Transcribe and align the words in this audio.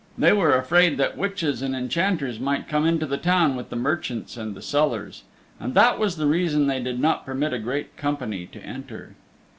They 0.17 0.33
were 0.33 0.57
afraid 0.57 0.97
that 0.97 1.15
witches 1.15 1.61
and 1.61 1.75
enchanters 1.75 2.39
might 2.39 2.67
come 2.67 2.87
into 2.87 3.05
the 3.05 3.19
town 3.19 3.55
with 3.55 3.69
the 3.69 3.75
merchants 3.75 4.35
and 4.35 4.55
the 4.55 4.61
sellers, 4.63 5.21
and 5.59 5.75
that 5.75 5.99
was 5.99 6.15
the 6.15 6.25
reason 6.25 6.65
they 6.65 6.81
did 6.81 6.99
not 6.99 7.23
permit 7.23 7.53
a 7.53 7.59
great 7.59 7.95
company 7.97 8.47
to 8.47 8.59
enter. 8.63 9.13